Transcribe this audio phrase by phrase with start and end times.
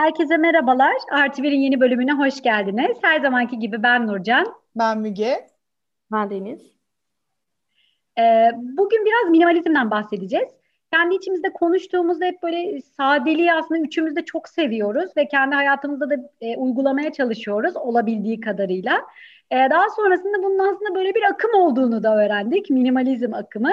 [0.00, 0.96] Herkese merhabalar.
[1.10, 2.98] Artı Bir'in yeni bölümüne hoş geldiniz.
[3.02, 4.54] Her zamanki gibi ben Nurcan.
[4.76, 5.46] Ben Müge.
[6.12, 6.60] Ben Deniz.
[8.18, 10.48] Ee, bugün biraz minimalizmden bahsedeceğiz.
[10.92, 16.14] Kendi içimizde konuştuğumuzda hep böyle sadeliği aslında üçümüz de çok seviyoruz ve kendi hayatımızda da
[16.40, 19.00] e, uygulamaya çalışıyoruz olabildiği kadarıyla.
[19.50, 22.70] E, daha sonrasında bunun aslında böyle bir akım olduğunu da öğrendik.
[22.70, 23.72] Minimalizm akımı.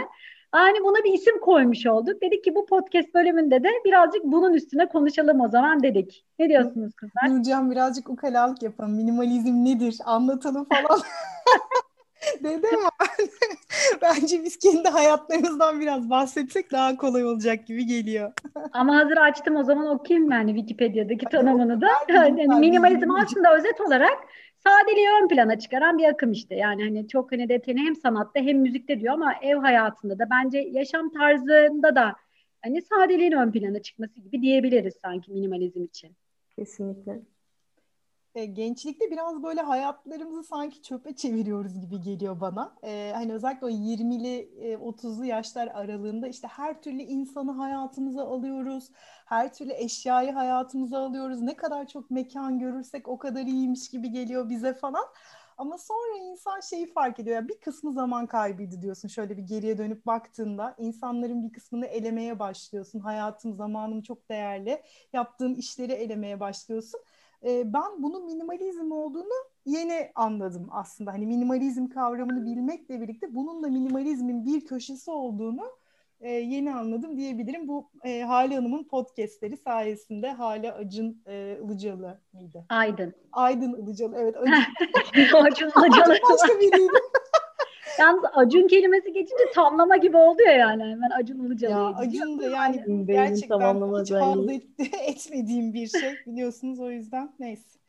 [0.52, 2.22] Hani buna bir isim koymuş olduk.
[2.22, 6.26] Dedik ki bu podcast bölümünde de birazcık bunun üstüne konuşalım o zaman dedik.
[6.40, 7.30] Ne diyorsunuz kızlar?
[7.30, 8.96] Nurcan birazcık ukalalık yapalım.
[8.96, 9.98] Minimalizm nedir?
[10.06, 11.02] Anlatalım falan.
[12.44, 12.90] Dedim ama
[14.02, 18.32] bence biz kendi hayatlarımızdan biraz bahsetsek daha kolay olacak gibi geliyor.
[18.72, 21.88] Ama hazır açtım o zaman okuyayım yani Wikipedia'daki tanımını da.
[22.10, 24.18] Yani minimalizm aslında özet olarak
[24.58, 26.56] sadeliği ön plana çıkaran bir akım işte.
[26.56, 30.58] Yani hani çok hani detayını hem sanatta hem müzikte diyor ama ev hayatında da bence
[30.58, 32.16] yaşam tarzında da
[32.62, 36.16] hani sadeliğin ön plana çıkması gibi diyebiliriz sanki minimalizm için.
[36.56, 37.22] Kesinlikle.
[38.38, 42.76] E, gençlikte biraz böyle hayatlarımızı sanki çöpe çeviriyoruz gibi geliyor bana.
[42.84, 48.90] E, hani özellikle o 20'li e, 30'lu yaşlar aralığında işte her türlü insanı hayatımıza alıyoruz.
[49.26, 51.42] Her türlü eşyayı hayatımıza alıyoruz.
[51.42, 55.06] Ne kadar çok mekan görürsek o kadar iyiymiş gibi geliyor bize falan.
[55.58, 57.36] Ama sonra insan şeyi fark ediyor.
[57.36, 59.08] Yani bir kısmı zaman kaybıydı diyorsun.
[59.08, 63.00] Şöyle bir geriye dönüp baktığında insanların bir kısmını elemeye başlıyorsun.
[63.00, 64.82] Hayatım, zamanım çok değerli.
[65.14, 67.00] Yaptığım işleri elemeye başlıyorsun
[67.46, 69.34] e, ben bunun minimalizm olduğunu
[69.66, 71.14] yeni anladım aslında.
[71.14, 75.72] Hani minimalizm kavramını bilmekle birlikte bunun da minimalizmin bir köşesi olduğunu
[76.22, 77.68] e, yeni anladım diyebilirim.
[77.68, 82.66] Bu e, Hale Hanım'ın podcastleri sayesinde Hale Acın e, Ilıcalı mıydı?
[82.70, 83.14] Aydın.
[83.32, 84.36] Aydın Ilıcalı evet.
[85.16, 86.18] Acın, Acın Ilıcalı.
[86.32, 86.94] Başka biriydi.
[88.00, 90.84] Yalnız Acun kelimesi geçince tamlama gibi oldu ya yani.
[90.84, 94.12] Hemen Acun Ilıcalı'ya Ya Acun da yani Benim gerçekten hiç
[94.80, 97.80] et, etmediğim bir şey biliyorsunuz o yüzden neyse.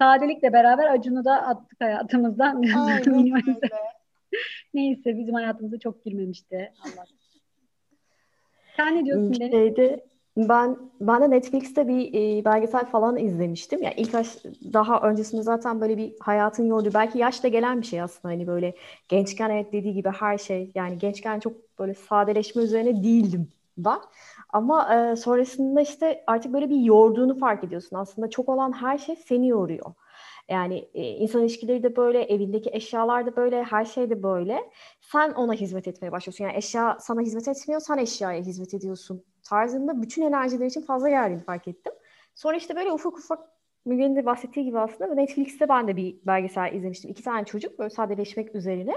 [0.00, 2.62] Sadelikle beraber Acun'u da attık hayatımızdan.
[2.76, 3.70] Aynen öyle.
[4.74, 6.72] Neyse bizim hayatımıza çok girmemişti.
[6.84, 7.04] Allah.
[8.76, 9.32] Sen ne diyorsun?
[9.32, 10.06] Şeyde,
[10.36, 13.82] ben ben de Netflix'te bir e, belgesel falan izlemiştim.
[13.82, 14.28] Yani ilk baş,
[14.72, 18.74] daha öncesinde zaten böyle bir hayatın yolu belki yaşta gelen bir şey aslında hani böyle
[19.08, 23.48] gençken evet dediği gibi her şey yani gençken çok böyle sadeleşme üzerine değildim
[23.78, 23.98] ben.
[24.48, 27.96] Ama e, sonrasında işte artık böyle bir yorduğunu fark ediyorsun.
[27.96, 29.94] Aslında çok olan her şey seni yoruyor.
[30.48, 34.70] Yani e, insan ilişkileri de böyle, evindeki eşyalar da böyle, her şey de böyle.
[35.00, 36.44] Sen ona hizmet etmeye başlıyorsun.
[36.44, 41.42] Yani eşya sana hizmet etmiyor, sen eşyaya hizmet ediyorsun tarzında bütün enerjiler için fazla geldiğini
[41.42, 41.92] fark ettim.
[42.34, 43.38] Sonra işte böyle ufak ufak
[43.84, 47.10] Müge'nin de bahsettiği gibi aslında Netflix'te ben de bir belgesel izlemiştim.
[47.10, 48.94] İki tane çocuk böyle sadeleşmek üzerine.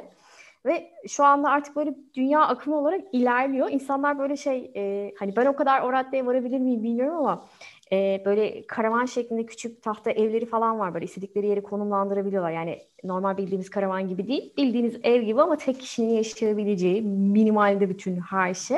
[0.66, 3.70] Ve şu anda artık böyle dünya akımı olarak ilerliyor.
[3.72, 7.46] İnsanlar böyle şey e, hani ben o kadar o raddeye varabilir miyim bilmiyorum ama
[7.92, 10.94] e, böyle karavan şeklinde küçük tahta evleri falan var.
[10.94, 12.52] Böyle istedikleri yeri konumlandırabiliyorlar.
[12.52, 14.54] Yani normal bildiğimiz karavan gibi değil.
[14.58, 18.78] Bildiğiniz ev gibi ama tek kişinin yaşayabileceği minimalde bütün her şey.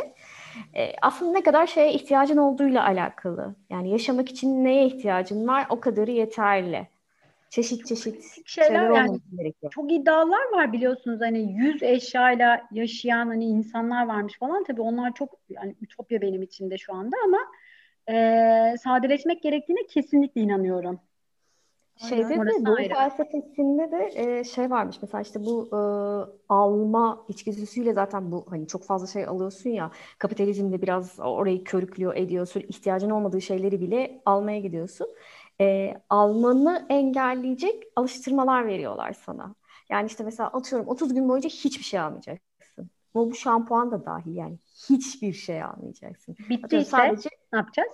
[0.76, 3.56] E, aslında ne kadar şeye ihtiyacın olduğuyla alakalı.
[3.70, 6.88] Yani yaşamak için neye ihtiyacın var o kadarı yeterli.
[7.50, 9.72] Çeşit çeşit şeyler, şeyler yani gerekiyor.
[9.72, 15.30] Çok iddialar var biliyorsunuz hani yüz eşyayla yaşayan hani insanlar varmış falan tabii onlar çok
[15.50, 17.38] yani ütopya benim için de şu anda ama
[18.10, 21.00] e, sadeleşmek gerektiğine kesinlikle inanıyorum.
[22.10, 25.80] Şeyde de bu felsefesinde de e, şey varmış mesela işte bu e,
[26.50, 32.60] alma içgüdüsüyle zaten bu hani çok fazla şey alıyorsun ya kapitalizmde biraz orayı körüklüyor ediyorsun
[32.60, 35.08] ihtiyacın olmadığı şeyleri bile almaya gidiyorsun.
[35.62, 39.56] E, almanı engelleyecek alıştırmalar veriyorlar sana.
[39.90, 42.90] Yani işte mesela atıyorum 30 gün boyunca hiçbir şey almayacaksın.
[43.14, 44.58] Bu, bu şampuan da dahil yani
[44.90, 46.36] hiçbir şey almayacaksın.
[46.50, 47.30] Bittiyse sadece...
[47.54, 47.92] ne yapacağız?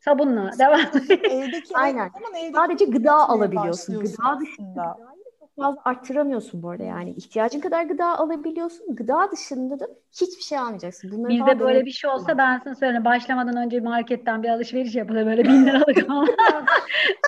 [0.00, 0.80] Sabunla devam.
[1.10, 2.10] evdeki Aynen.
[2.34, 4.00] Evdeki Sadece gıda alabiliyorsun.
[4.00, 4.96] Gıda dışında
[5.40, 7.10] çok fazla arttıramıyorsun bu arada yani.
[7.10, 8.96] ihtiyacın kadar gıda alabiliyorsun.
[8.96, 11.10] Gıda dışında da hiçbir şey almayacaksın.
[11.12, 13.04] Bunları Bizde böyle bir şey olsa ben sana söyleyeyim.
[13.04, 15.98] Başlamadan önce marketten bir alışveriş yapılır böyle bin liralık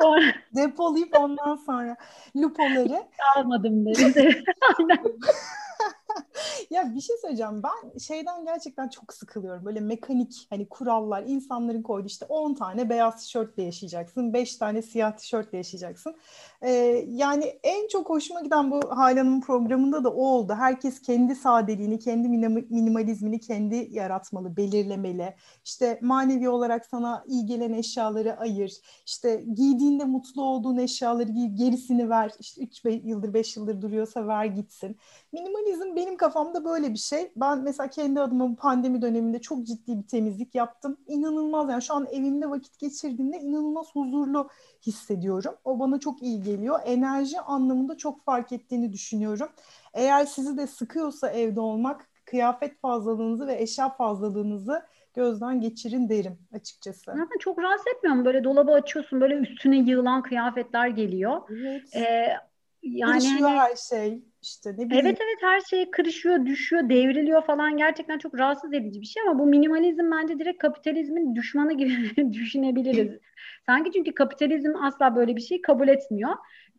[0.02, 0.22] sonra...
[0.56, 1.96] Depolayıp ondan sonra
[2.36, 3.02] lupoları.
[3.36, 4.44] Almadım dedi.
[6.70, 7.62] ya bir şey söyleyeceğim.
[7.62, 9.64] Ben şeyden gerçekten çok sıkılıyorum.
[9.64, 14.32] Böyle mekanik hani kurallar insanların koydu işte 10 tane beyaz tişörtle yaşayacaksın.
[14.32, 16.14] 5 tane siyah tişörtle yaşayacaksın.
[16.62, 16.70] Ee,
[17.08, 20.54] yani en çok hoşuma giden bu Halan'ın programında da o oldu.
[20.58, 25.34] Herkes kendi sadeliğini, kendi minimalizmini kendi yaratmalı, belirlemeli.
[25.64, 28.76] İşte manevi olarak sana iyi gelen eşyaları ayır.
[29.06, 32.32] İşte giydiğinde mutlu olduğun eşyaları giy, gerisini ver.
[32.40, 34.96] İşte 3 yıldır 5 yıldır duruyorsa ver gitsin.
[35.32, 37.32] Minimalizm benim kafamda böyle bir şey.
[37.36, 40.96] Ben mesela kendi adıma bu pandemi döneminde çok ciddi bir temizlik yaptım.
[41.06, 44.48] İnanılmaz yani şu an evimde vakit geçirdiğimde inanılmaz huzurlu
[44.86, 45.54] hissediyorum.
[45.64, 46.80] O bana çok iyi geliyor.
[46.84, 49.48] Enerji anlamında çok fark ettiğini düşünüyorum.
[49.94, 54.82] Eğer sizi de sıkıyorsa evde olmak, kıyafet fazlalığınızı ve eşya fazlalığınızı
[55.14, 57.04] gözden geçirin derim açıkçası.
[57.04, 58.24] Zaten çok rahatsız etmiyor mu?
[58.24, 61.42] Böyle dolabı açıyorsun böyle üstüne yığılan kıyafetler geliyor.
[61.50, 61.96] Evet.
[61.96, 62.36] Ee,
[62.82, 65.06] yani Kırışıyor hani, her şey işte ne bileyim.
[65.06, 69.38] Evet evet her şey kırışıyor, düşüyor, devriliyor falan gerçekten çok rahatsız edici bir şey ama
[69.38, 73.18] bu minimalizm bence direkt kapitalizmin düşmanı gibi düşünebiliriz.
[73.66, 76.30] Sanki çünkü kapitalizm asla böyle bir şey kabul etmiyor.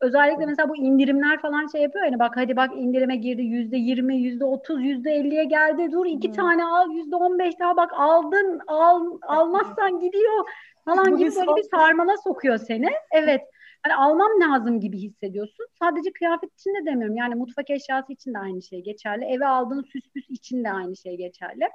[0.01, 4.17] Özellikle mesela bu indirimler falan şey yapıyor yani bak hadi bak indirime girdi yüzde yirmi,
[4.17, 6.35] yüzde otuz, yüzde elliye geldi dur iki hmm.
[6.35, 10.49] tane al yüzde on beş daha bak aldın al almazsan gidiyor
[10.85, 12.89] falan gibi böyle bir sarmala sokuyor seni.
[13.11, 13.41] Evet
[13.83, 15.65] hani almam lazım gibi hissediyorsun.
[15.79, 17.15] Sadece kıyafet için de demiyorum.
[17.15, 19.25] Yani mutfak eşyası için de aynı şey geçerli.
[19.25, 21.69] Eve aldığın süs püs için de aynı şey geçerli.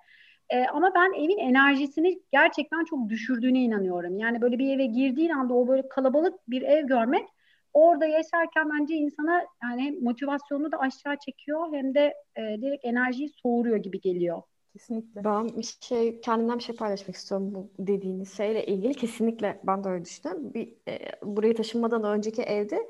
[0.51, 4.19] Ee, ama ben evin enerjisini gerçekten çok düşürdüğüne inanıyorum.
[4.19, 7.29] Yani böyle bir eve girdiğin anda o böyle kalabalık bir ev görmek
[7.73, 13.77] orada yaşarken bence insana yani motivasyonunu da aşağı çekiyor hem de e, direkt enerjiyi soğuruyor
[13.77, 14.43] gibi geliyor.
[14.73, 15.25] Kesinlikle.
[15.25, 15.51] Ben
[15.81, 18.95] şey kendimden bir şey paylaşmak istiyorum bu dediğiniz şeyle ilgili.
[18.95, 20.55] Kesinlikle ben de öyle düşünüyorum.
[20.55, 22.89] Bir, e, buraya taşınmadan önceki evde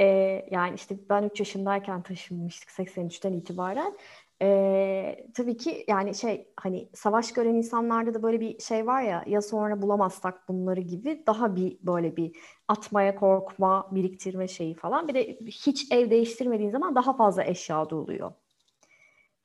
[0.00, 0.04] e,
[0.50, 3.96] yani işte ben 3 yaşındayken taşınmıştık 83'ten itibaren.
[4.42, 9.24] E, tabii ki yani şey hani savaş gören insanlarda da böyle bir şey var ya
[9.26, 12.36] ya sonra bulamazsak bunları gibi daha bir böyle bir
[12.68, 15.08] atmaya korkma, biriktirme şeyi falan.
[15.08, 18.32] Bir de hiç ev değiştirmediğin zaman daha fazla eşya oluyor.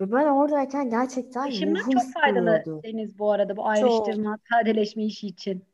[0.01, 5.65] Ve ben oradayken gerçekten Taşınmak çok faydalı Deniz bu arada bu ayrıştırma, sadeleşme işi için.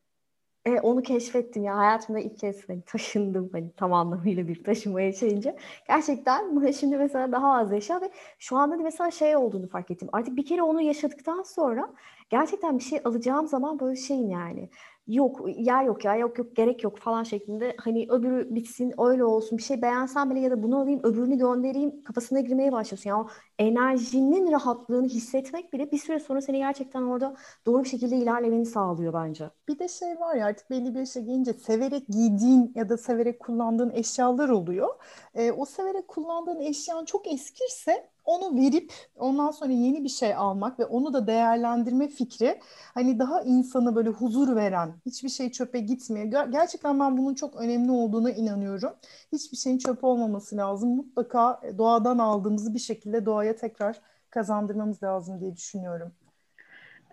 [0.65, 5.55] E, onu keşfettim ya hayatımda ilk kez hani taşındım hani tam anlamıyla bir taşınma yaşayınca.
[5.87, 10.09] Gerçekten şimdi mesela daha az yaşa ve şu anda da mesela şey olduğunu fark ettim.
[10.11, 11.93] Artık bir kere onu yaşadıktan sonra
[12.29, 14.69] gerçekten bir şey alacağım zaman böyle şeyim yani
[15.09, 19.57] yok yer yok ya yok yok gerek yok falan şeklinde hani öbürü bitsin öyle olsun
[19.57, 23.09] bir şey beğensem bile ya da bunu alayım öbürünü göndereyim kafasına girmeye başlıyorsun.
[23.09, 23.27] Yani o
[23.59, 27.35] enerjinin rahatlığını hissetmek bile bir süre sonra seni gerçekten orada
[27.65, 29.49] doğru bir şekilde ilerlemeni sağlıyor bence.
[29.67, 33.39] Bir de şey var ya artık belli bir yaşa gelince severek giydiğin ya da severek
[33.39, 34.89] kullandığın eşyalar oluyor.
[35.35, 40.79] E, o severek kullandığın eşyan çok eskirse onu verip ondan sonra yeni bir şey almak
[40.79, 42.59] ve onu da değerlendirme fikri
[42.93, 46.47] hani daha insana böyle huzur veren, hiçbir şey çöpe gitmiyor.
[46.51, 48.93] Gerçekten ben bunun çok önemli olduğuna inanıyorum.
[49.31, 50.95] Hiçbir şeyin çöp olmaması lazım.
[50.95, 56.11] Mutlaka doğadan aldığımızı bir şekilde doğaya tekrar kazandırmamız lazım diye düşünüyorum.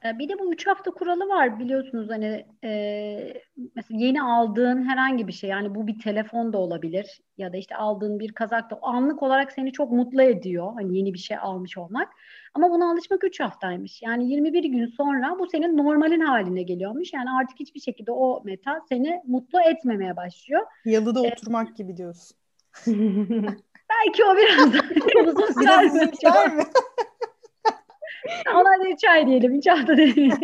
[0.06, 3.43] Ee, bir de bu üç hafta kuralı var biliyorsunuz hani e,
[3.75, 7.76] mesela yeni aldığın herhangi bir şey yani bu bir telefon da olabilir ya da işte
[7.76, 11.79] aldığın bir kazak da anlık olarak seni çok mutlu ediyor hani yeni bir şey almış
[11.79, 12.08] olmak
[12.55, 17.31] ama buna alışmak üç haftaymış yani 21 gün sonra bu senin normalin haline geliyormuş yani
[17.41, 20.62] artık hiçbir şekilde o meta seni mutlu etmemeye başlıyor.
[20.85, 22.37] Yalıda ee, oturmak gibi diyorsun.
[23.91, 24.69] belki o biraz
[25.26, 26.64] uzun sürer mi?
[28.55, 29.55] Ona da üç ay diyelim.
[29.55, 30.34] Üç hafta değil.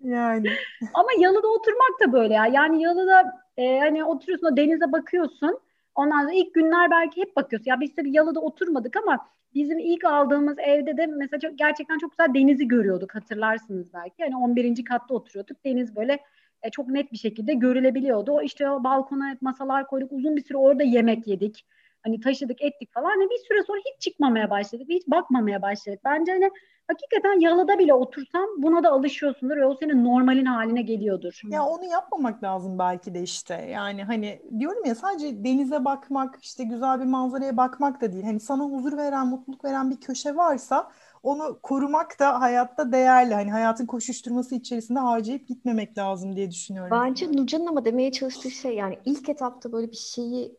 [0.00, 0.48] yani.
[0.94, 2.46] Ama yalıda oturmak da böyle ya.
[2.46, 5.60] Yani yalıda e, hani oturuyorsun o denize bakıyorsun.
[5.94, 7.70] Ondan sonra ilk günler belki hep bakıyorsun.
[7.70, 12.10] Ya biz tabii yalıda oturmadık ama bizim ilk aldığımız evde de mesela çok, gerçekten çok
[12.10, 14.22] güzel denizi görüyorduk hatırlarsınız belki.
[14.22, 14.84] Yani 11.
[14.84, 15.64] katta oturuyorduk.
[15.64, 16.18] Deniz böyle
[16.62, 18.32] e, çok net bir şekilde görülebiliyordu.
[18.32, 20.12] O işte o balkona masalar koyduk.
[20.12, 21.66] Uzun bir süre orada yemek yedik
[22.06, 26.00] hani taşıdık ettik falan hani bir süre sonra hiç çıkmamaya başladık hiç bakmamaya başladık.
[26.04, 26.50] Bence hani
[26.88, 31.40] hakikaten yalıda bile otursam buna da alışıyorsundur ve o senin normalin haline geliyordur.
[31.50, 33.54] Ya onu yapmamak lazım belki de işte.
[33.54, 38.24] Yani hani diyorum ya sadece denize bakmak, işte güzel bir manzaraya bakmak da değil.
[38.24, 40.90] Hani sana huzur veren, mutluluk veren bir köşe varsa
[41.22, 43.34] onu korumak da hayatta değerli.
[43.34, 46.90] Hani hayatın koşuşturması içerisinde harcayıp gitmemek lazım diye düşünüyorum.
[46.90, 50.56] Bence Nurcan'ın ama demeye çalıştığı şey yani ilk etapta böyle bir şeyi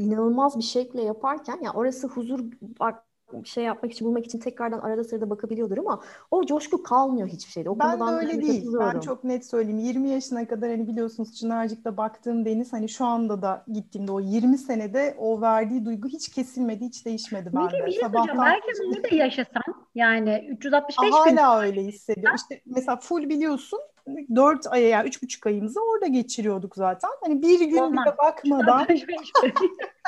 [0.00, 3.04] inanılmaz bir şekilde yaparken ya orası huzur bak
[3.44, 7.70] şey yapmak için bulmak için tekrardan arada sırada bakabiliyordur ama o coşku kalmıyor hiçbir şeyde.
[7.70, 8.66] O ben de öyle değil.
[8.80, 9.78] Ben çok net söyleyeyim.
[9.78, 14.58] 20 yaşına kadar hani biliyorsunuz Çınarcık'ta baktığım deniz hani şu anda da gittiğimde o 20
[14.58, 17.68] senede o verdiği duygu hiç kesilmedi, hiç değişmedi bende.
[17.70, 18.38] Peki bir şey Sabahtan...
[18.38, 19.62] Belki orada yaşasan
[19.94, 21.36] yani 365 Hala gün.
[21.36, 22.36] Hala öyle hissediyorum.
[22.36, 23.80] İşte mesela full biliyorsun
[24.36, 27.10] dört aya yani üç buçuk ayımızı orada geçiriyorduk zaten.
[27.24, 28.06] Hani bir gün Olmaz.
[28.06, 28.86] bile bakmadan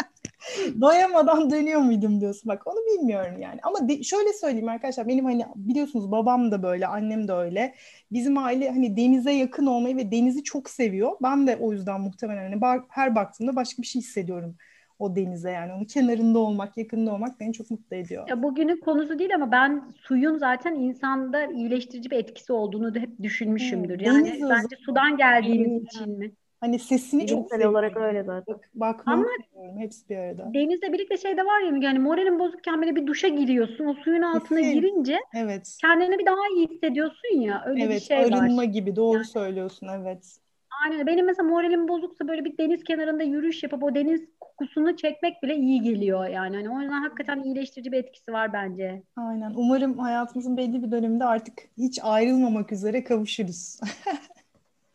[0.81, 2.49] doyamadan dönüyor muydum diyorsun.
[2.49, 3.61] Bak onu bilmiyorum yani.
[3.63, 7.75] Ama de, şöyle söyleyeyim arkadaşlar benim hani biliyorsunuz babam da böyle annem de öyle.
[8.13, 11.13] Bizim aile hani denize yakın olmayı ve denizi çok seviyor.
[11.23, 14.57] Ben de o yüzden muhtemelen hani her baktığımda başka bir şey hissediyorum
[14.99, 15.73] o denize yani.
[15.73, 18.29] Onun kenarında olmak, yakında olmak beni çok mutlu ediyor.
[18.29, 23.23] Ya bugünün konusu değil ama ben suyun zaten insanda iyileştirici bir etkisi olduğunu da hep
[23.23, 23.99] düşünmüşümdür.
[23.99, 26.33] Hmm, yani bence sudan geldiğimiz için mi?
[26.63, 28.55] Hani sesini çok Bilimsel olarak öyle zaten.
[28.55, 29.79] Bak, bakmak Ama- seviyorum.
[29.81, 30.51] Hepsi bir arada.
[30.55, 33.85] Denizle birlikte şey de var ya yani moralin bozukken böyle bir duşa giriyorsun.
[33.87, 34.73] O suyun altına Kesin.
[34.73, 35.77] girince Evet.
[35.81, 37.63] kendini bir daha iyi hissediyorsun ya.
[37.67, 38.33] Öyle bir Evet, şey var.
[38.43, 38.97] arınma gibi.
[38.97, 39.89] Doğru Yani- söylüyorsun.
[40.01, 40.37] Evet.
[40.85, 41.07] Aynen.
[41.07, 45.57] Benim mesela moralim bozuksa böyle bir deniz kenarında yürüyüş yapıp o deniz kokusunu çekmek bile
[45.57, 46.57] iyi geliyor yani.
[46.57, 49.03] Hani o yüzden hakikaten iyileştirici bir etkisi var bence.
[49.17, 49.53] Aynen.
[49.57, 53.81] Umarım hayatımızın belli bir döneminde artık hiç ayrılmamak üzere kavuşuruz.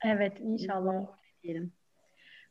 [0.06, 0.94] Evet, inşallah
[1.48, 1.72] diyelim.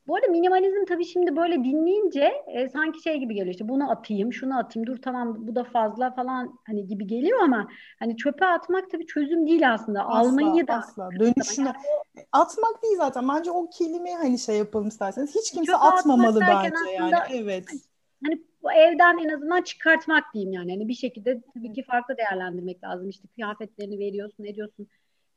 [0.06, 4.32] Bu arada minimalizm tabii şimdi böyle dinleyince e, sanki şey gibi geliyor işte bunu atayım,
[4.32, 8.90] şunu atayım, dur tamam bu da fazla falan hani gibi geliyor ama hani çöpe atmak
[8.90, 10.04] tabii çözüm değil aslında.
[10.04, 11.10] Almayı da asla.
[11.20, 11.72] Dönüşüne
[12.32, 13.28] atmak değil zaten.
[13.28, 15.34] Bence o kelimeyi hani şey yapalım isterseniz.
[15.34, 17.16] Hiç kimse Çöpe atmamalı bence yani.
[17.16, 17.64] aslında- Evet.
[18.24, 20.72] hani bu evden en azından çıkartmak diyeyim yani.
[20.72, 23.08] Hani bir şekilde tabii ki farklı değerlendirmek lazım.
[23.08, 24.88] İşte kıyafetlerini veriyorsun, ediyorsun.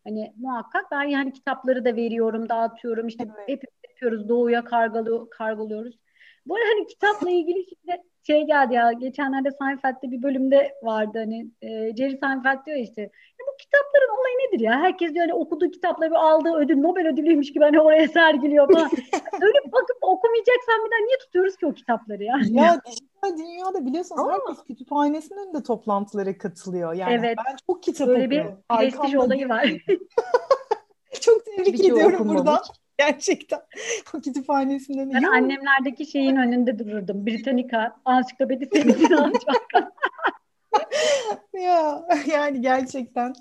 [0.03, 3.07] Hani muhakkak ben yani kitapları da veriyorum, dağıtıyorum.
[3.07, 3.47] İşte Evet.
[3.47, 4.29] hep yapıyoruz.
[4.29, 5.99] Doğuya kargalı, kargoluyoruz.
[6.45, 8.91] Bu arada hani kitapla ilgili şimdi şey geldi ya.
[8.91, 14.35] Geçenlerde Seinfeld'de bir bölümde vardı hani e, Jerry Seinfeld diyor işte ya bu kitapların olayı
[14.47, 14.71] nedir ya?
[14.79, 18.89] Herkes diyor hani okuduğu kitapla bir aldığı ödül Nobel ödülüymüş gibi hani oraya sergiliyor falan.
[19.41, 22.35] Öyle bakıp okumayacaksan bir daha niye tutuyoruz ki o kitapları ya?
[22.49, 26.93] Ya dijital dünyada biliyorsunuz Ama- herkes kütüphanesinin önünde toplantılara katılıyor.
[26.93, 27.37] Yani Evet.
[27.47, 28.63] ben çok kitap Böyle bir okuyorum.
[28.79, 29.73] prestij Arkamda olayı var.
[31.21, 32.59] Çok tebrik ediyorum buradan.
[32.99, 33.59] Gerçekten.
[34.13, 34.21] O
[34.99, 35.13] önünde.
[35.13, 37.25] Ben annemlerdeki şeyin önünde dururdum.
[37.25, 39.67] Britannica, ansiklopedi serisini alacak.
[41.53, 43.33] ya yani gerçekten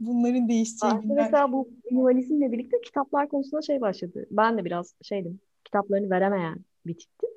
[0.00, 1.24] bunların değişeceği Aslında günler.
[1.24, 4.26] mesela bu minimalizmle birlikte kitaplar konusunda şey başladı.
[4.30, 7.30] Ben de biraz şeydim, kitaplarını veremeyen bir tiptim.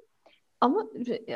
[0.62, 0.88] Ama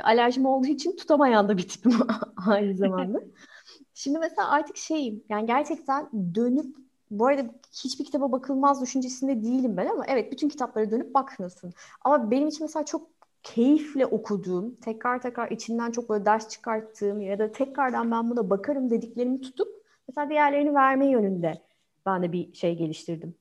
[0.04, 1.94] alerjim olduğu için tutamayan da bir tipim
[2.48, 3.22] aynı zamanda.
[3.94, 6.76] Şimdi mesela artık şeyim, yani gerçekten dönüp,
[7.20, 7.46] bu arada
[7.84, 11.74] hiçbir kitaba bakılmaz düşüncesinde değilim ben ama evet bütün kitaplara dönüp bakmıyorsun.
[12.02, 13.10] Ama benim için mesela çok
[13.44, 18.90] keyifle okuduğum, tekrar tekrar içinden çok böyle ders çıkarttığım ya da tekrardan ben buna bakarım
[18.90, 19.68] dediklerimi tutup
[20.08, 21.54] mesela diğerlerini verme yönünde
[22.06, 23.36] ben de bir şey geliştirdim.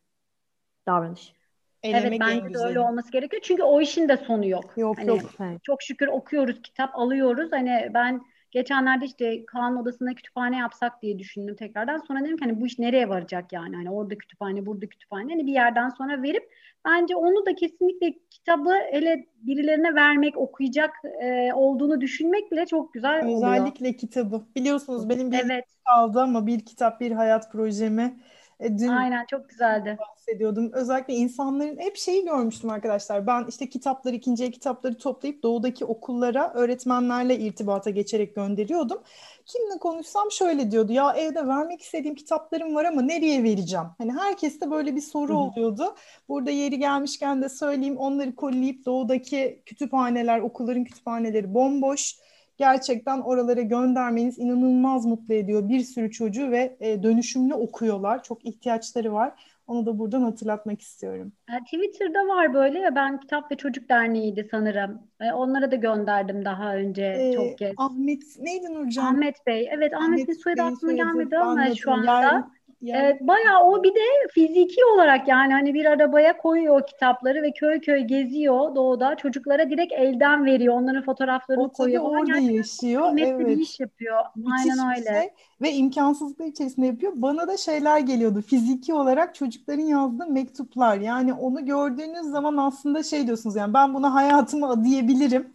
[0.87, 1.35] Davranış.
[1.83, 3.43] Evet Elemek en bence de öyle olması gerekiyor.
[3.43, 4.73] Çünkü o işin de sonu yok.
[4.77, 5.21] Yok Hani yok.
[5.41, 5.63] Evet.
[5.63, 7.53] çok şükür okuyoruz, kitap alıyoruz.
[7.53, 11.99] Hani ben geçenlerde işte Kaan Odası'nda kütüphane yapsak diye düşündüm tekrardan.
[12.09, 13.77] Sonra dedim ki hani bu iş nereye varacak yani?
[13.77, 15.33] Hani orada kütüphane, burada kütüphane.
[15.33, 16.53] Hani bir yerden sonra verip
[16.85, 20.91] bence onu da kesinlikle kitabı hele birilerine vermek, okuyacak
[21.23, 23.37] e, olduğunu düşünmek bile çok güzel oluyor.
[23.37, 24.43] Özellikle kitabı.
[24.57, 28.21] Biliyorsunuz benim bir Evet, kaldı ama bir kitap bir hayat projemi
[28.63, 29.99] dün aynen çok güzeldi.
[30.01, 30.71] bahsediyordum.
[30.73, 33.27] Özellikle insanların hep şeyi görmüştüm arkadaşlar.
[33.27, 39.03] Ben işte kitapları, ikinci kitapları toplayıp doğudaki okullara öğretmenlerle irtibata geçerek gönderiyordum.
[39.47, 40.93] Kimle konuşsam şöyle diyordu.
[40.93, 43.87] Ya evde vermek istediğim kitaplarım var ama nereye vereceğim?
[43.99, 45.39] Hani herkeste böyle bir soru Hı hı.
[45.39, 45.95] oluyordu.
[46.29, 52.17] Burada yeri gelmişken de söyleyeyim onları kolleyip doğudaki kütüphaneler, okulların kütüphaneleri bomboş.
[52.57, 55.69] Gerçekten oralara göndermeniz inanılmaz mutlu ediyor.
[55.69, 58.23] Bir sürü çocuğu ve e, dönüşümlü okuyorlar.
[58.23, 59.33] Çok ihtiyaçları var.
[59.67, 61.33] Onu da buradan hatırlatmak istiyorum.
[61.53, 65.01] E, Twitter'da var böyle ya ben Kitap ve Çocuk Derneği'ydi sanırım.
[65.21, 67.75] E, Onlara da gönderdim daha önce Ee, çok kez.
[67.77, 69.05] Ahmet neydi Nurcan?
[69.15, 69.69] Ahmet Bey.
[69.73, 70.17] Evet soyadı
[70.59, 70.97] Bey'in aklıma soyadı.
[71.13, 72.23] gelmedi Ben ama şu anda.
[72.23, 72.45] Yer-
[72.83, 74.01] yer- Evet, bayağı o bir de
[74.35, 79.17] fiziki olarak yani hani bir arabaya koyuyor o kitapları ve köy köy geziyor doğuda.
[79.17, 80.75] Çocuklara direkt elden veriyor.
[80.75, 83.03] Onların fotoğraflarını o koyuyor orada Gerçekten yaşıyor.
[83.03, 83.59] kıymetli bir Evet.
[83.59, 84.25] iş yapıyor.
[84.37, 85.05] Müthiş Aynen öyle.
[85.11, 85.31] şey
[85.63, 87.13] ve imkansızlıklar içerisinde yapıyor.
[87.17, 90.97] Bana da şeyler geliyordu fiziki olarak çocukların yazdığı mektuplar.
[90.99, 95.53] Yani onu gördüğünüz zaman aslında şey diyorsunuz yani ben buna hayatımı adayabilirim.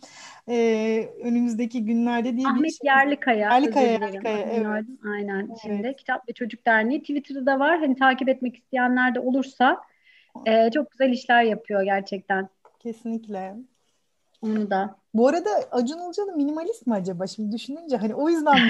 [0.49, 2.79] Ee, önümüzdeki günlerde diye bir Ahmet şey.
[2.83, 3.37] Yerlikaya.
[3.53, 3.91] Yerlikaya.
[3.91, 4.85] Yerlikaya, evet.
[5.13, 5.47] Aynen.
[5.49, 5.59] Evet.
[5.61, 7.79] Şimdi Kitap ve Çocuk Derneği Twitter'da da var.
[7.79, 9.81] Hani takip etmek isteyenler de olursa
[10.45, 12.49] e, çok güzel işler yapıyor gerçekten.
[12.79, 13.55] Kesinlikle.
[14.41, 14.95] Onu da.
[15.13, 17.27] Bu arada Acun Ilıcalı minimalist mi acaba?
[17.27, 18.55] Şimdi düşününce hani o yüzden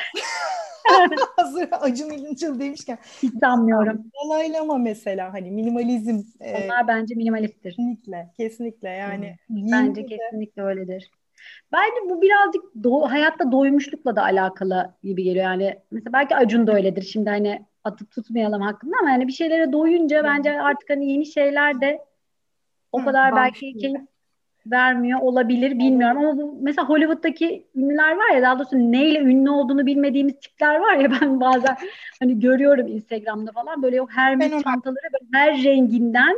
[1.36, 4.04] hazır Acun Ilıcalı demişken Hiç sanmıyorum.
[4.24, 7.70] dalaylama mesela hani minimalizm e, Onlar bence minimalisttir.
[7.70, 9.62] kesinlikle kesinlikle yani Bence
[10.02, 11.12] giyimde de- kesinlikle öyledir.
[11.72, 15.46] Bence bu birazcık do- hayatta doymuşlukla da alakalı gibi geliyor.
[15.46, 17.02] Yani mesela belki Acun da öyledir.
[17.02, 21.82] Şimdi hani atıp tutmayalım hakkında ama yani bir şeylere doyunca bence artık hani yeni şeyler
[21.82, 22.06] de
[22.92, 24.02] o kadar belki keyif
[24.72, 29.86] vermiyor olabilir bilmiyorum ama bu mesela Hollywood'daki ünlüler var ya daha doğrusu neyle ünlü olduğunu
[29.86, 31.78] bilmediğimiz tipler var ya ben bazen
[32.20, 36.36] hani görüyorum Instagram'da falan böyle o Hermes çantaları böyle her renginden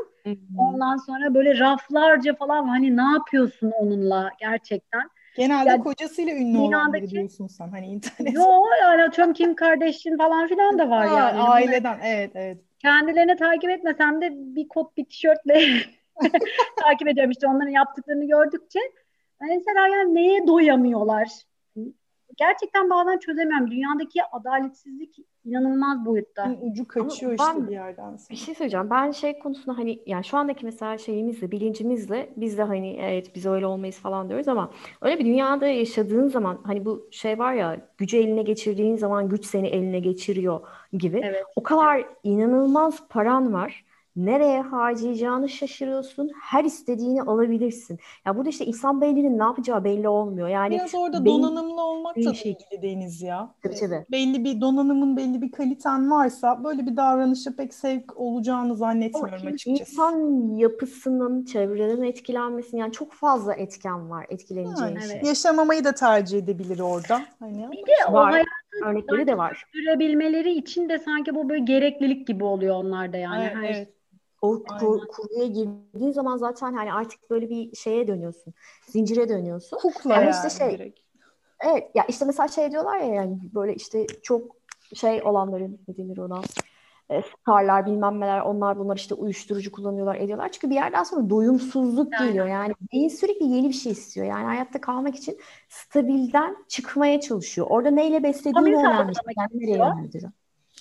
[0.58, 5.02] Ondan sonra böyle raflarca falan hani ne yapıyorsun onunla gerçekten?
[5.38, 8.34] Genelde yani, kocasıyla ünlü olanları diyorsun sen hani internet.
[8.34, 8.44] Yo
[8.82, 11.40] yani atıyorum Kim Kardashian falan filan da var ha, yani.
[11.40, 12.58] Aileden evet evet.
[12.80, 15.62] Kendilerini takip etmesem de bir kot bir tişörtle
[16.84, 18.80] takip ediyorum işte onların yaptıklarını gördükçe.
[19.42, 21.30] Mesela yani neye doyamıyorlar?
[22.40, 23.72] gerçekten bazen çözemiyorum.
[23.72, 26.56] Dünyadaki adaletsizlik inanılmaz boyutta.
[26.62, 28.30] Ucu kaçıyor Ama işte bir yerden sonra.
[28.30, 28.90] Bir şey söyleyeceğim.
[28.90, 33.46] Ben şey konusunda hani yani şu andaki mesela şeyimizle, bilincimizle biz de hani evet biz
[33.46, 34.72] öyle olmayız falan diyoruz ama
[35.02, 39.46] öyle bir dünyada yaşadığın zaman hani bu şey var ya gücü eline geçirdiğin zaman güç
[39.46, 40.60] seni eline geçiriyor
[40.94, 41.22] gibi.
[41.24, 41.44] Evet.
[41.56, 43.86] O kadar inanılmaz paran var
[44.16, 46.32] nereye harcayacağını şaşırıyorsun.
[46.42, 48.00] Her istediğini alabilirsin.
[48.26, 50.48] Ya burada işte insan beyninin ne yapacağı belli olmuyor.
[50.48, 52.52] Yani biraz orada beyin, donanımlı olmak da şey.
[52.52, 53.56] ilgili Deniz ya.
[53.64, 54.06] Tabii tabii.
[54.12, 59.50] Belli bir donanımın belli bir kaliten varsa böyle bir davranışa pek sevk olacağını zannetmiyorum o,
[59.50, 59.92] açıkçası.
[59.92, 65.22] İnsan yapısının, çevreden etkilenmesinin yani çok fazla etken var etkileneceği yani, şey.
[65.24, 67.22] Yaşamamayı da tercih edebilir orada.
[67.40, 68.30] Hani bir de var.
[68.30, 69.66] o hayatın örnekleri de var.
[69.72, 73.44] Sürebilmeleri için de sanki bu böyle gereklilik gibi oluyor onlarda yani.
[73.44, 73.99] Evet, Her evet.
[74.42, 78.54] O kur, kurguya girdiğin zaman zaten hani artık böyle bir şeye dönüyorsun.
[78.88, 79.78] Zincire dönüyorsun.
[79.78, 80.72] Kukla yani, yani işte şey.
[80.72, 81.00] Direkt.
[81.66, 84.56] Evet ya işte mesela şey diyorlar ya yani böyle işte çok
[84.94, 86.42] şey olanların ne denir ona
[87.10, 90.52] e, starlar bilmem neler onlar bunlar işte uyuşturucu kullanıyorlar ediyorlar.
[90.52, 92.28] Çünkü bir yerden sonra doyumsuzluk yani.
[92.28, 92.48] geliyor.
[92.48, 94.28] Yani beyin sürekli yeni bir şey istiyor.
[94.28, 95.38] Yani hayatta kalmak için
[95.70, 97.68] stabilden çıkmaya çalışıyor.
[97.70, 99.14] Orada neyle beslediğini önemli.
[99.38, 100.32] Yani nereye yönlendiriyor.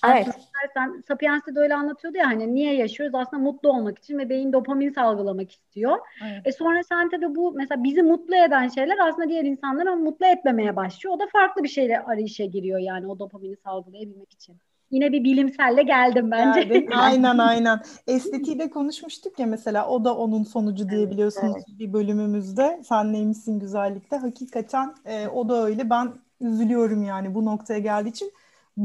[0.05, 0.27] Evet.
[0.73, 3.15] Sen Sapiens'te de öyle anlatıyordu ya hani niye yaşıyoruz?
[3.15, 5.97] Aslında mutlu olmak için ve beyin dopamin salgılamak istiyor.
[6.23, 6.41] Evet.
[6.45, 10.75] E sonra sen tabii bu mesela bizi mutlu eden şeyler aslında diğer insanları mutlu etmemeye
[10.75, 11.15] başlıyor.
[11.15, 14.57] O da farklı bir şeyle arayışa giriyor yani o dopamini salgılayabilmek için.
[14.91, 16.63] Yine bir bilimselle geldim bence.
[16.63, 16.89] Geldin.
[16.95, 17.81] aynen aynen.
[18.07, 21.79] Estetiği de konuşmuştuk ya mesela o da onun sonucu diyebiliyorsunuz evet.
[21.79, 22.81] bir bölümümüzde.
[22.83, 24.17] Sen neymişsin güzellikte.
[24.17, 25.89] Hakikaten e, o da öyle.
[25.89, 28.31] Ben üzülüyorum yani bu noktaya geldiği için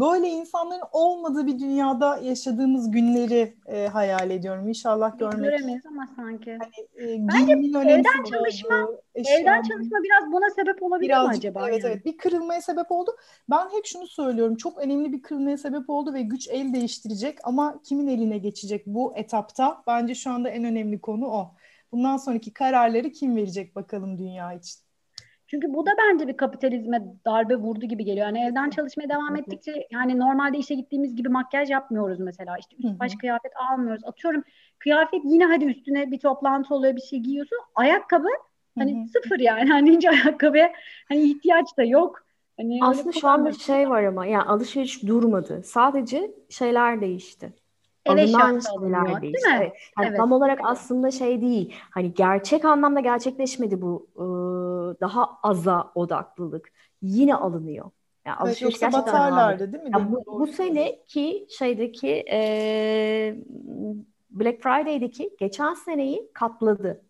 [0.01, 4.69] böyle insanların olmadığı bir dünyada yaşadığımız günleri e, hayal ediyorum.
[4.69, 5.51] İnşallah görmek.
[5.51, 6.51] Göremeyiz ama sanki.
[6.51, 11.69] Hani, e, Bence evden çalışma, olduğu, evden çalışma biraz buna sebep olabilir Birazcık, mi acaba?
[11.69, 11.93] Evet yani?
[11.93, 13.17] evet bir kırılmaya sebep oldu.
[13.51, 14.57] Ben hep şunu söylüyorum.
[14.57, 19.13] Çok önemli bir kırılmaya sebep oldu ve güç el değiştirecek ama kimin eline geçecek bu
[19.17, 19.83] etapta?
[19.87, 21.55] Bence şu anda en önemli konu o.
[21.93, 24.84] Bundan sonraki kararları kim verecek bakalım dünya için?
[25.47, 28.27] Çünkü bu da bence bir kapitalizme darbe vurdu gibi geliyor.
[28.27, 32.59] Yani evden çalışmaya devam ettikçe yani normalde işe gittiğimiz gibi makyaj yapmıyoruz mesela.
[32.59, 34.05] İşte üst baş kıyafet almıyoruz.
[34.05, 34.43] Atıyorum
[34.79, 37.59] kıyafet yine hadi üstüne bir toplantı oluyor bir şey giyiyorsun.
[37.75, 38.29] Ayakkabı
[38.79, 39.71] hani sıfır yani.
[39.73, 40.73] Hani hiç ayakkabıya
[41.09, 42.27] hani ihtiyaç da yok.
[42.57, 45.63] Hani Aslında şu an bir şey var ama yani alışveriş durmadı.
[45.65, 47.53] Sadece şeyler değişti
[48.07, 49.41] eve alınan şeyler değil mi?
[49.57, 49.73] Evet.
[49.99, 50.17] Yani evet.
[50.17, 51.75] Tam olarak aslında şey değil.
[51.91, 54.25] Hani gerçek anlamda gerçekleşmedi bu e,
[55.01, 56.73] daha aza odaklılık.
[57.03, 57.91] Yine alınıyor.
[58.27, 59.91] Yani evet, yoksa batarlardı değil mi?
[59.93, 63.37] Yani bu, bu sene ki şeydeki e,
[64.31, 67.04] Black Friday'deki geçen seneyi katladı.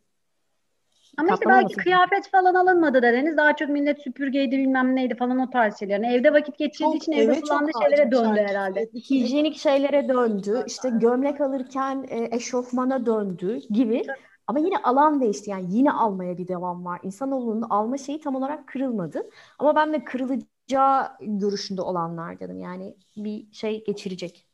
[1.17, 3.37] Ama işte belki kıyafet falan alınmadı da Deniz.
[3.37, 5.95] Daha çok millet süpürgeydi bilmem neydi falan o tarz şeyler.
[5.95, 8.47] Yani evde vakit geçirdiği çok, için evde evet, kullandığı şeylere döndü şey.
[8.47, 8.91] herhalde.
[9.11, 10.65] Hijyenik şeylere döndü.
[10.67, 14.03] İşte gömlek alırken e, eşofmana döndü gibi.
[14.47, 15.51] Ama yine alan değişti.
[15.51, 17.01] Yani yine almaya bir devam var.
[17.03, 19.31] İnsanoğlunun alma şeyi tam olarak kırılmadı.
[19.59, 22.61] Ama ben de kırılacağı görüşünde olanlardanım.
[22.61, 24.47] Yani bir şey geçirecek.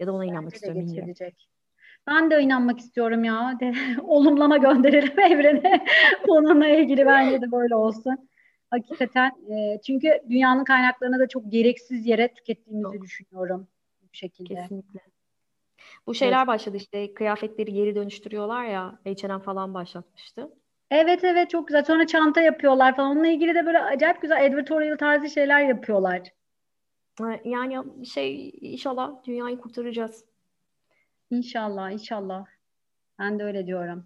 [0.00, 0.86] Ya da ona inanmak istiyorum.
[0.86, 1.48] Geçirecek.
[2.06, 3.56] Ben de inanmak istiyorum ya.
[3.60, 5.86] De, olumlama gönderelim evrene.
[6.28, 8.28] Onunla ilgili bence de böyle olsun.
[8.70, 13.02] Hakikaten e, çünkü dünyanın kaynaklarını da çok gereksiz yere tükettiğimizi çok.
[13.02, 13.68] düşünüyorum
[14.02, 14.54] bu şekilde.
[14.54, 15.00] Kesinlikle.
[16.06, 16.46] Bu şeyler evet.
[16.46, 20.50] başladı işte kıyafetleri geri dönüştürüyorlar ya H&M falan başlatmıştı.
[20.90, 21.84] Evet evet çok güzel.
[21.84, 23.10] Sonra çanta yapıyorlar falan.
[23.10, 26.22] Onunla ilgili de böyle acayip güzel editorial tarzı şeyler yapıyorlar.
[27.44, 30.24] Yani şey inşallah dünyayı kurtaracağız.
[31.30, 32.46] İnşallah, inşallah.
[33.18, 34.04] Ben de öyle diyorum.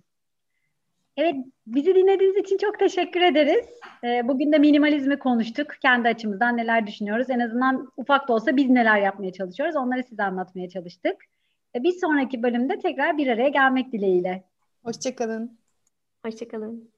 [1.17, 1.35] Evet,
[1.67, 3.67] bizi dinlediğiniz için çok teşekkür ederiz.
[4.05, 5.67] Ee, bugün de minimalizmi konuştuk.
[5.83, 7.31] Kendi açımızdan neler düşünüyoruz.
[7.31, 9.77] En azından ufak da olsa biz neler yapmaya çalışıyoruz.
[9.77, 11.17] Onları size anlatmaya çalıştık.
[11.77, 14.45] Ee, bir sonraki bölümde tekrar bir araya gelmek dileğiyle.
[14.85, 15.59] Hoşçakalın.
[16.25, 16.94] Hoşçakalın.